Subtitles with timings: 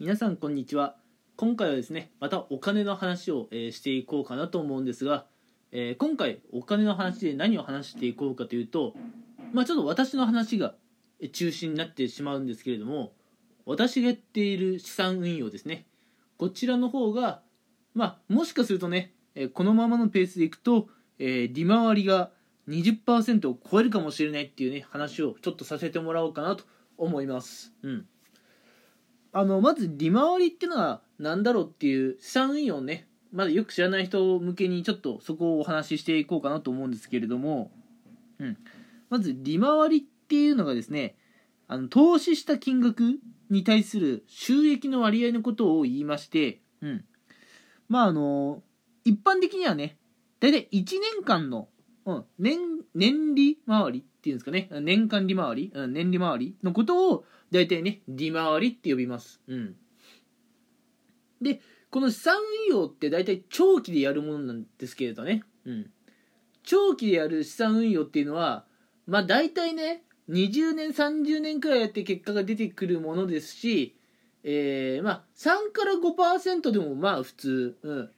[0.00, 0.94] 皆さんこんにちは。
[1.34, 5.26] 今回はですねまたお金の話を、えーしていこうかなと思うんですが、
[5.72, 8.94] えー今回お金の話で何を話していこうかというと
[9.52, 10.76] まあちょっと私の話が
[11.32, 13.10] 中心になってしまうんですけれども
[13.66, 15.88] 私がやっている資産運用ですね。
[16.36, 17.42] こちらの方が
[17.92, 20.86] まあもしかするとね、えこのままのペースでいくと、
[21.18, 22.30] えー利回りが
[22.68, 26.62] 20%を超えるかもしれないっていうね話をちょっとさせてもらおうかなと
[26.96, 27.72] 思います。
[27.82, 28.06] うん。
[29.32, 33.06] あのまず利回りっていうのは何だろうっていう資産運用ね。
[33.32, 37.70] まだよく知らない人向けにちょっとそこをお話ししていこうかなと思うんですけれども、
[38.38, 38.56] うん、
[39.10, 41.14] まず利回りっていうのがですね
[41.66, 43.02] あの投資した金額
[43.50, 47.04] に対する収益の割合のことを言いまして、うん、
[47.88, 48.62] まああの
[49.04, 49.98] 一般的にはね
[50.40, 50.84] 大体1
[51.16, 51.68] 年間の、
[52.16, 52.58] うん、年
[52.94, 54.68] 年利回りっていうんですかね。
[54.80, 56.56] 年間利回り、うん、年利回り。
[56.62, 59.76] のことを大体ね利回りって呼びます、うん、
[61.40, 62.36] でこの資産
[62.70, 65.90] 運用って大体長期でやるものなんですけれどね、うん、
[66.62, 68.64] 長期でやる資産運用っていうのは
[69.06, 73.96] まあ大体ね20年30年くらいやって結果が出てくるものですし、
[74.44, 78.10] えー、まあ3から5%でもまあ普通、うん、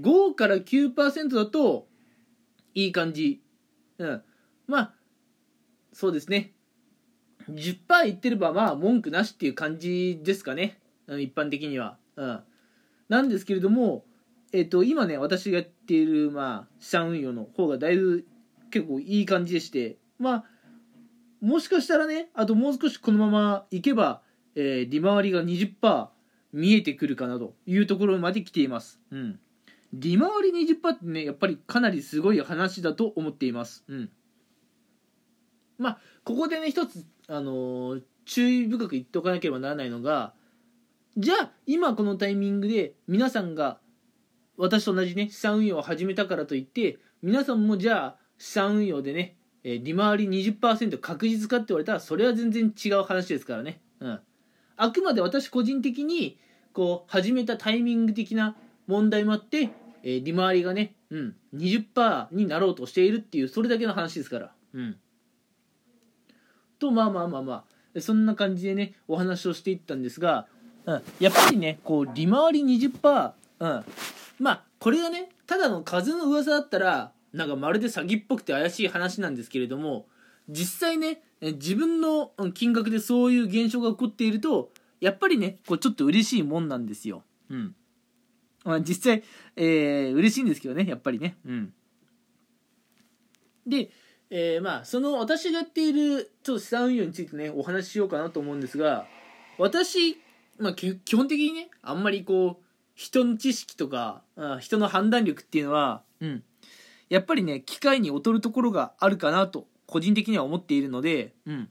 [0.00, 1.88] 5から9%だと
[2.74, 3.42] いい感じ、
[3.98, 4.22] うん、
[4.66, 4.94] まあ
[5.92, 6.52] そうですね。
[7.50, 10.78] 10%いってればまあ文句なしっていう感じですかね。
[11.06, 12.40] うん一般的には、うん、
[13.08, 14.04] なんですけれども、
[14.52, 18.24] えっと今ね私がやっている、まあ、資産運用の方がだいぶ
[18.70, 20.44] 結構いい感じでしてまあ
[21.40, 24.22] もしかしたらねあともう少しこのままいけば、
[24.54, 26.08] えー利回りが20%
[26.52, 29.40] 見えてくるかなというところまで来ています、うん、
[29.92, 34.10] 利回り20%ってねやっぱりかなりすごい話だと思っています、うん、
[35.78, 40.34] まあここでね一つ、あのー注意深く言っておかなければならないのが
[41.16, 43.78] じゃあ今このタイミングで皆さんが
[44.56, 54.20] 私と同じね資産運用を始めたからといって皆さんもじゃあ資産運用でねえ利回り20%確実かって言われたらそれは全然違う話ですからね、うん、
[54.76, 56.38] あくまで私個人的に
[56.72, 59.70] こう始めたタイミング的な問題もあって、
[60.02, 64.96] えー利回りがね、うん、20%になろうとしているっていうそれだけの話ですから、うん、
[66.78, 67.72] とまあまあまあまあ。
[68.00, 70.46] そんな感じでねお話をしていったんですが、
[70.86, 73.84] うん、やっぱりねこう利回り20%、うん、
[74.38, 80.06] まあこれがねただの数の噂だったらなんかまるで詐欺っぽくて怪しい話なんですけれども
[80.48, 84.70] 実際ねえ自分のうん金額でそういう現象が起こっていると
[85.00, 87.22] やっぱりねこうちょっと嬉しいもんなんですよ。
[87.50, 87.74] うん
[88.64, 89.22] まあ、実際、
[89.56, 91.36] えー、嬉しいんですけどねやっぱりね。
[91.44, 91.74] うん、
[93.66, 93.90] で、
[94.30, 99.06] えーまあその私がやっているちょっと資産運用についてねお話ししようかなと思うんですが
[99.58, 100.16] 私、
[100.58, 102.64] まあ、き基本的にねあんまりこう
[102.94, 106.42] 人の知識とかあ人の判断力っていうのは、うん、
[107.08, 111.68] やっぱりね機会に劣るところがあるかなと個人的には思っているので、うん、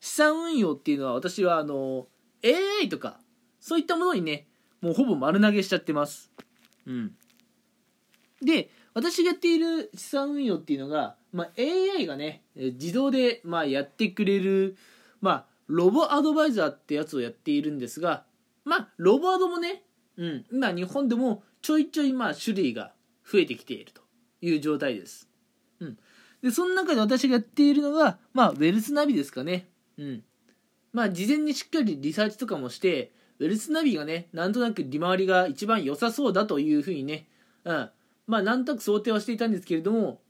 [0.00, 2.08] 資産運用っていうのは私はあの
[2.44, 3.18] AI とか
[3.60, 4.46] そういったものにね
[4.82, 6.30] もうほぼ丸投げしちゃってます。
[6.86, 7.12] うん、
[8.42, 14.76] で私がやっている資産運用っていうのが、まあ、AI がね自動で、まあ、やってくれる、
[15.20, 18.24] まあ、ロボアドバイザーってやつをやっているんですが
[18.64, 19.84] まあロボアドもね、
[20.16, 22.92] うん、今日本でもちょいちょいまあ種類が
[23.24, 24.02] 増えてきていると
[24.40, 25.28] いう状態です。
[25.78, 25.98] うん、
[26.42, 29.68] でその中で私がやっているのが、まあ、ウェルスナビですかね。
[29.96, 30.24] うん
[30.92, 37.26] まあ、事前にしっかりリサーチとかもしてウェルスナビがねなんとなく利回りが一番良さそうだというふうにね、
[37.64, 37.90] うん、
[38.28, 40.20] まあなんとなく想定はしていたんですけれども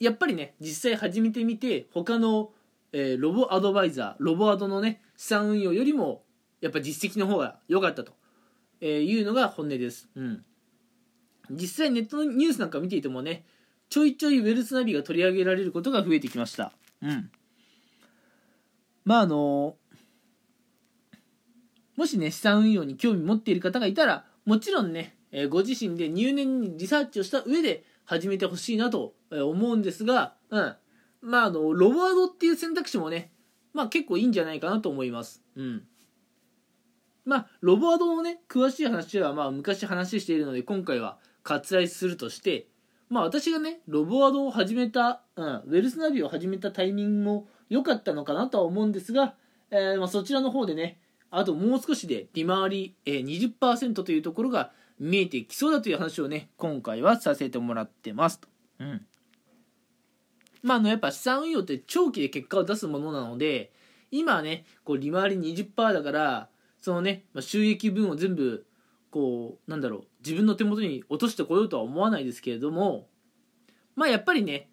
[0.00, 2.50] やっぱりね実際始めてみて他の、
[2.92, 6.22] えーロボアドバイザーロボアドのね資産運用よりも
[6.60, 8.12] やっぱ実績の方が良かったと、
[8.80, 10.44] えーいうのが本音です、うん、
[11.50, 13.44] 実際ネットのニュースなんか見ていてもね
[13.90, 16.72] ちょいちょいウェルスナビが取り上げられることが増えてきました。
[17.02, 17.30] うん。
[19.04, 19.74] まああの
[22.00, 30.76] もしね資産運用に興味持っている方がいたらもちろんね、えご自身で入念にリサーチをした上で始めてほしいなと思うんですが、うん、
[31.20, 33.30] まああのロボアドっていう選択肢もね
[33.74, 35.42] まあ結構いいんじゃないかなと思います。
[35.56, 35.82] うん。
[37.26, 42.66] まあロボアドのね詳しい話はまあ昔話しているので今回は割愛するとして
[43.10, 49.34] まあ私がねロボアドを始めた、うん、ウェルスナビを始めたタイミングも良かったのかなとは思うんですが、
[49.70, 50.98] えーまあ、そちらの方でね
[51.30, 58.48] あともう少しで利回り、えー、20%というところが見えてきそうだという話をね今回はさせてもらってますと。
[58.80, 59.06] うん
[60.62, 63.72] まあ、あのやっぱ資産運用って長期で結果を出すものなので
[64.10, 66.48] 今ねこう利回り20%だから
[66.80, 68.66] そのね、まあ、収益分を全部
[69.10, 73.08] こうなんだろう自分の手元に落としてこようとは思わないですけれども
[73.96, 74.68] まあやっぱりね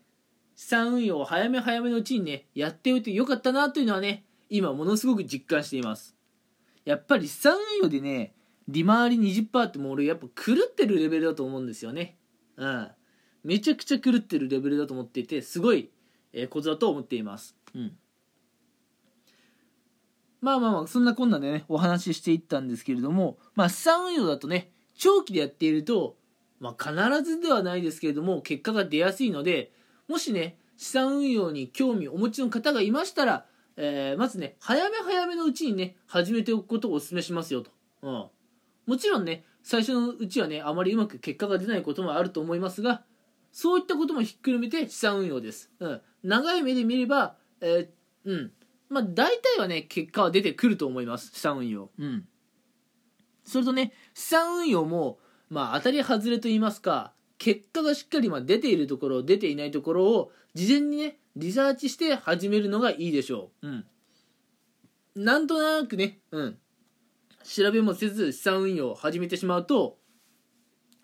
[0.55, 6.16] 資産運用を早め早めのうちにねやっておいてよかったなというのはね今ものすごく実感しています
[6.87, 8.33] やっぱり資産運用でね
[8.69, 12.17] 利回り20%ってもう俺やっぱ狂ってるレベルだと思うんですよね。
[12.55, 12.91] うん。
[13.43, 15.91] めちゃくちゃ狂ってるレベルだと思っていてすごい、
[16.31, 17.57] え、ことだと思っています。
[17.75, 17.97] うん。
[20.39, 26.15] まあまあまあそんなこんなでねお話ししていったんですけれどもまあ資産運用だとね長期でやっていると
[26.61, 26.93] まあ必
[27.23, 29.73] ずではないですけれども結果が出やすいので
[30.07, 33.45] もしね資産運用に興味をお持ちの方がいましたら、
[33.77, 37.71] えー、まずね早め早めのうちにね始めておくことをお勧めしますよと、
[38.01, 38.27] うん、
[38.87, 43.03] もちろんね最初のうちはねあまりうまく結果が出ないこともあると思いますが
[43.51, 48.51] そういったこともひっくるめて資産運用です、うん、長い目で見れば、えー、うん
[48.89, 51.31] まあ、大体はね、結果は出てくると思います。
[51.33, 51.89] 資産運用。
[51.99, 52.25] うん。
[53.43, 55.19] それとね、資産運用も、
[55.49, 63.67] まあ、当たり外れと言いますか、結果がしっかりま出ているところ、出ていないところを、事前にね、リサーチして始めるのがいいでしょう。
[63.67, 63.85] うん。
[65.15, 66.57] なんとなくね、うん。
[67.43, 69.97] 調べもせず資産運用を始めてしまうと、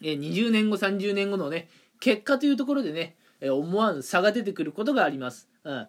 [0.01, 1.69] え20年後、30年後のね、
[1.99, 5.49] 結果というところでね、え思わぬ差が出てくることがあります。
[5.63, 5.87] うん。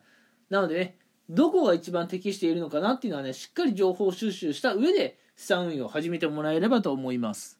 [0.50, 0.98] なのでね、
[1.30, 7.58] どこが一番適しているのかなっていうのはねしっかり情報収集した上で資産運用を始めてもらえればと思います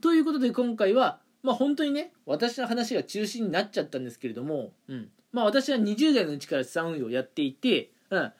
[0.00, 8.32] ということで今回はまあ本当にね私の話が中心になっちゃったんですけれども、うんまあ、私は20代のうちから資産運用をやっていて、うん、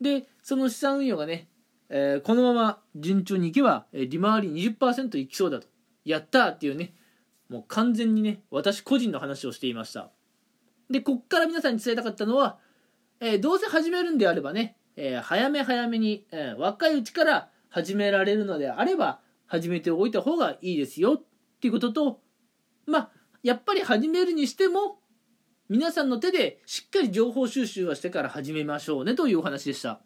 [0.00, 1.48] でその資産運用がね、
[1.88, 5.66] えー、このまま順調にいけば、えー、利回り20%いきそうだと。
[6.04, 6.92] やったっていうね
[7.48, 10.10] もう完全にね私個人の話をしていました。
[10.90, 12.58] でこっから皆さんに伝えたかったのは
[13.20, 21.22] えー、どうせ始めるんであればね、えー、早め早めに、えー、若いうちから始められるのであれば始めておいた方がいいですよっ
[21.60, 22.20] ていうことと
[22.86, 23.10] まあ
[23.42, 24.98] やっぱり始めるにしても
[25.68, 30.00] 皆さんの手でしっかり情報収集はしてから始めましょうねというお話でした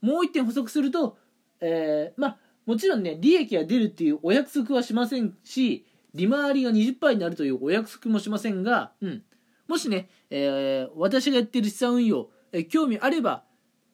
[0.00, 1.16] もう一点補足すると、
[1.60, 2.36] えー、まあ
[2.66, 9.22] もちろんね利益が出るっていうお約束はしませんし利回りが20%になるというお約束もしませんが、うん、
[9.68, 13.44] もしね、えー、私がやってる資産運用、えー、興味あれば、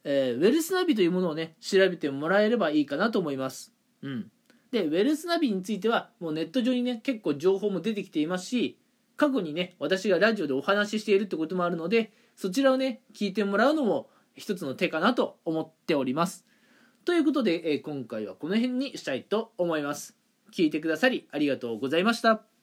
[0.05, 3.75] えー、ウェルスナビというものをね、調べてもらえればいいかなと思います。
[4.03, 4.31] うん。
[4.71, 8.79] で、ウェルスナビについては、もうネット上にね、結構情報も出てきていますし、
[9.17, 16.45] 過去にね、私がラジオでお話ししているってこともあるので、そちらをね、聞いてもらうのも一つの手かなと思っております。
[17.05, 20.17] ということで、え、今回はこの辺にしたいと思います。
[20.53, 22.54] 聞いてくださりありがとうございました。